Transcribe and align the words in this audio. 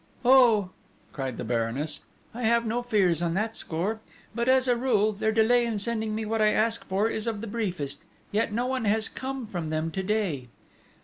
"Oh," 0.25 0.71
cried 1.13 1.37
the 1.37 1.43
Baroness, 1.43 1.99
"I 2.33 2.41
have 2.41 2.65
no 2.65 2.81
fears 2.81 3.21
on 3.21 3.35
that 3.35 3.55
score; 3.55 3.99
but, 4.33 4.49
as 4.49 4.67
a 4.67 4.75
rule, 4.75 5.11
their 5.13 5.31
delay 5.31 5.63
in 5.63 5.77
sending 5.77 6.15
me 6.15 6.25
what 6.25 6.41
I 6.41 6.53
ask 6.53 6.83
for 6.85 7.07
is 7.07 7.27
of 7.27 7.39
the 7.39 7.45
briefest, 7.45 8.01
yet 8.31 8.51
no 8.51 8.65
one 8.65 8.85
has 8.85 9.07
come 9.07 9.45
from 9.45 9.69
them 9.69 9.91
to 9.91 10.01
day." 10.01 10.47